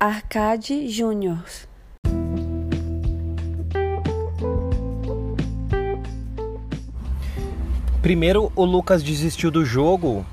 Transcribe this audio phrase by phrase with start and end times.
[0.00, 1.42] Arcade Júnior.
[8.00, 10.24] Primeiro, o Lucas desistiu do jogo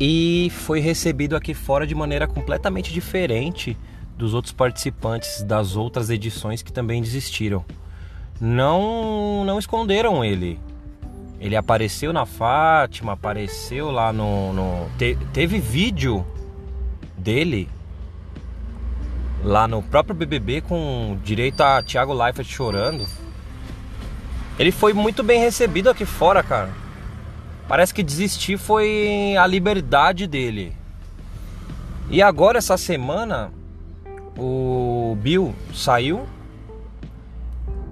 [0.00, 3.78] e foi recebido aqui fora de maneira completamente diferente
[4.18, 7.64] dos outros participantes das outras edições que também desistiram.
[8.40, 10.58] Não, não esconderam ele.
[11.38, 14.52] Ele apareceu na Fátima, apareceu lá no.
[14.52, 16.26] no te, teve vídeo
[17.22, 17.68] dele
[19.44, 23.06] lá no próprio BBB com direito a Thiago Leifert chorando.
[24.58, 26.70] Ele foi muito bem recebido aqui fora, cara.
[27.66, 30.76] Parece que desistir foi a liberdade dele.
[32.10, 33.50] E agora, essa semana,
[34.36, 36.26] o Bill saiu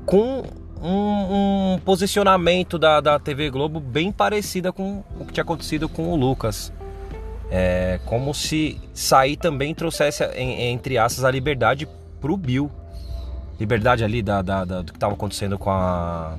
[0.04, 0.44] com
[0.82, 6.12] um, um posicionamento da, da TV Globo bem parecida com o que tinha acontecido com
[6.12, 6.72] o Lucas.
[7.50, 11.88] É como se sair também trouxesse, entre aspas, a liberdade
[12.20, 12.70] pro Bill.
[13.58, 16.36] Liberdade ali da, da, da do que estava acontecendo com a,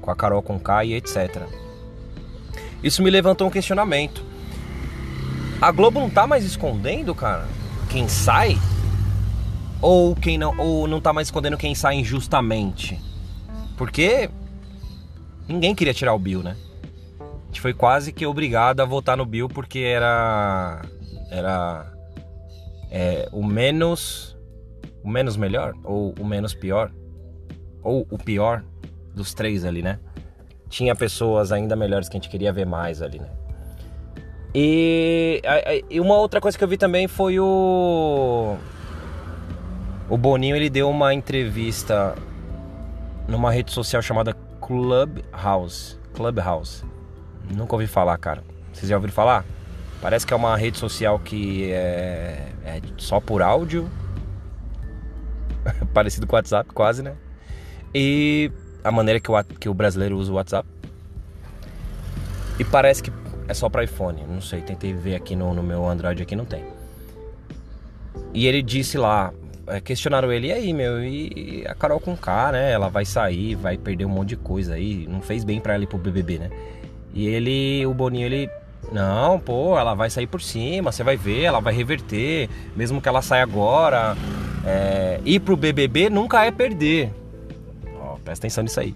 [0.00, 1.42] com a Carol Conká e etc.
[2.82, 4.24] Isso me levantou um questionamento.
[5.60, 7.46] A Globo não tá mais escondendo, cara,
[7.88, 8.58] quem sai?
[9.80, 13.00] Ou quem não, ou não tá mais escondendo quem sai injustamente?
[13.76, 14.30] Porque
[15.48, 16.56] ninguém queria tirar o Bill, né?
[17.56, 20.82] Gente foi quase que obrigado a votar no Bill porque era
[21.30, 21.90] era
[22.90, 24.36] é, o menos
[25.02, 26.92] o menos melhor ou o menos pior
[27.82, 28.62] ou o pior
[29.14, 29.98] dos três ali, né?
[30.68, 33.30] Tinha pessoas ainda melhores que a gente queria ver mais ali, né?
[34.54, 35.40] E,
[35.88, 38.54] e uma outra coisa que eu vi também foi o
[40.10, 42.14] o Boninho ele deu uma entrevista
[43.26, 45.98] numa rede social chamada Clubhouse.
[46.12, 46.95] Clubhouse.
[47.50, 48.42] Nunca ouvi falar, cara.
[48.72, 49.44] Vocês já ouviram falar?
[50.00, 53.88] Parece que é uma rede social que é, é só por áudio.
[55.92, 57.14] Parecido com o WhatsApp, quase, né?
[57.94, 58.50] E
[58.84, 60.68] a maneira que o, que o brasileiro usa o WhatsApp.
[62.58, 63.12] E parece que
[63.48, 64.22] é só para iPhone.
[64.28, 66.64] Não sei, tentei ver aqui no, no meu Android aqui, não tem.
[68.32, 69.32] E ele disse lá,
[69.66, 72.70] é, questionaram ele, e aí, meu, e a Carol com K, né?
[72.70, 75.06] Ela vai sair, vai perder um monte de coisa aí.
[75.08, 76.50] Não fez bem para ela ir pro BBB, né?
[77.16, 78.50] E ele, o Boninho, ele.
[78.92, 83.08] Não, pô, ela vai sair por cima, você vai ver, ela vai reverter, mesmo que
[83.08, 84.14] ela saia agora.
[84.64, 87.10] É, ir pro BBB nunca é perder.
[87.98, 88.94] Ó, presta atenção nisso aí.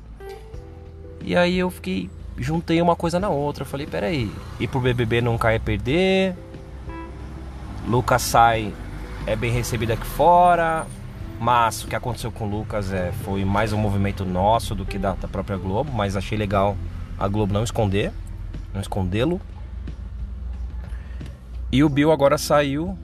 [1.23, 2.11] E aí eu fiquei.
[2.37, 3.65] Juntei uma coisa na outra.
[3.65, 6.35] falei, peraí, ir pro BBB nunca é perder.
[7.89, 8.73] Lucas sai
[9.27, 10.87] é bem recebido aqui fora,
[11.41, 14.99] mas o que aconteceu com o Lucas é, foi mais um movimento nosso do que
[14.99, 16.77] da, da própria Globo, mas achei legal
[17.21, 18.11] a Globo não esconder,
[18.73, 19.39] não escondê-lo.
[21.71, 22.99] E o Bill agora saiu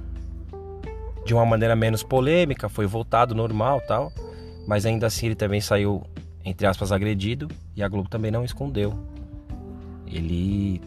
[1.26, 4.10] de uma maneira menos polêmica, foi voltado normal tal,
[4.66, 6.02] mas ainda assim ele também saiu,
[6.42, 7.46] entre aspas, agredido
[7.76, 8.98] e a Globo também não escondeu.
[10.06, 10.80] Ele,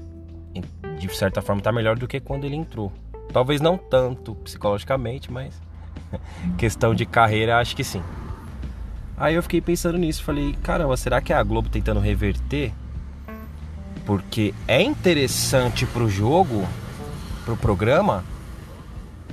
[0.97, 2.91] de certa forma, está melhor do que quando ele entrou.
[3.31, 5.61] Talvez não tanto psicologicamente, mas
[6.57, 8.01] questão de carreira, acho que sim.
[9.16, 12.73] Aí eu fiquei pensando nisso, falei, caramba, será que é a Globo tentando reverter?
[14.06, 16.68] Porque é interessante pro jogo,
[17.46, 18.24] pro programa,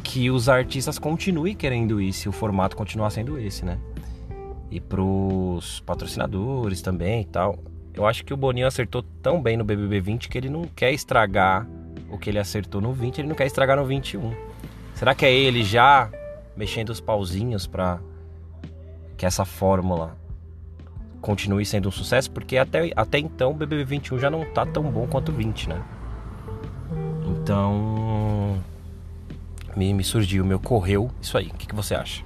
[0.03, 3.79] que os artistas continuem querendo isso, o formato continuar sendo esse, né?
[4.71, 7.59] E pros patrocinadores também e tal.
[7.95, 10.93] Eu acho que o Boninho acertou tão bem no BBB 20 que ele não quer
[10.93, 11.67] estragar
[12.11, 14.33] o que ele acertou no 20, ele não quer estragar no 21.
[14.95, 16.11] Será que é ele já
[16.57, 17.99] mexendo os pauzinhos para
[19.17, 20.17] que essa fórmula
[21.21, 22.31] continue sendo um sucesso?
[22.31, 25.69] Porque até, até então o BBB 21 já não tá tão bom quanto o 20,
[25.69, 25.83] né?
[27.27, 28.59] Então
[29.77, 31.49] me, me surgiu, me ocorreu isso aí.
[31.49, 32.26] O que, que você acha?